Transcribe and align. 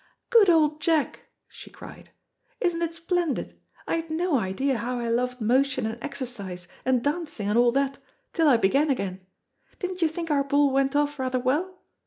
"Good 0.31 0.49
old 0.49 0.81
Jack," 0.81 1.27
she 1.47 1.69
cried, 1.69 2.09
"isn't 2.59 2.81
it 2.81 2.95
splendid! 2.95 3.59
I 3.87 3.97
had 3.97 4.09
no 4.09 4.35
idea 4.39 4.79
how 4.79 4.97
I 4.97 5.09
loved 5.09 5.39
motion 5.39 5.85
and 5.85 6.03
exercise 6.03 6.67
and 6.83 7.03
dancing 7.03 7.47
and 7.49 7.55
all 7.59 7.71
that 7.73 7.99
till 8.33 8.47
I 8.47 8.57
began 8.57 8.89
again. 8.89 9.19
Didn't 9.77 10.01
you 10.01 10.07
think 10.07 10.31
our 10.31 10.43
ball 10.43 10.71
went 10.71 10.95
off 10.95 11.19
rather 11.19 11.37
well? 11.37 11.81